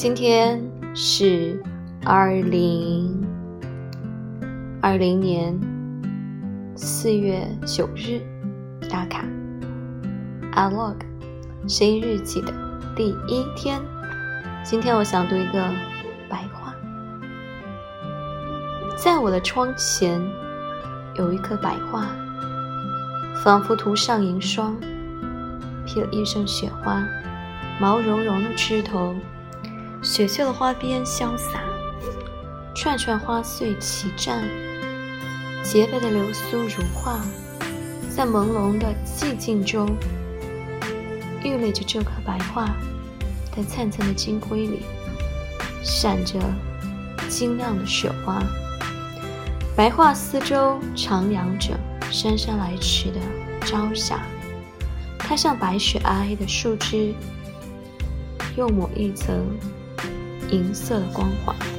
[0.00, 0.62] 今天
[0.94, 1.60] 是
[2.04, 3.20] 二零
[4.80, 5.58] 二零年
[6.76, 8.20] 四月九日，
[8.88, 9.24] 打卡
[10.52, 10.94] a log
[11.66, 12.54] 声音日记的
[12.94, 13.82] 第一天。
[14.62, 15.68] 今天我想读一个
[16.28, 16.72] 白话，
[18.96, 20.22] 在我的窗前
[21.16, 22.06] 有一棵白桦，
[23.42, 24.76] 仿佛涂上银霜，
[25.84, 27.04] 披了一身雪花，
[27.80, 29.16] 毛茸茸的枝头。
[30.00, 31.60] 雪绣的花边潇洒，
[32.74, 34.40] 串串花穗齐绽，
[35.64, 37.20] 洁白的流苏如画，
[38.08, 39.88] 在朦胧的寂静中，
[41.42, 42.70] 郁垒着这棵白桦，
[43.54, 44.82] 在灿灿的金辉里，
[45.82, 46.38] 闪着
[47.28, 48.40] 晶亮的雪花。
[49.76, 51.76] 白桦四周徜徉着
[52.10, 53.20] 姗姗来迟的
[53.66, 54.20] 朝霞，
[55.18, 57.12] 它像白雪皑皑的树枝，
[58.56, 59.44] 又抹一层。
[60.50, 61.77] 银色的光环。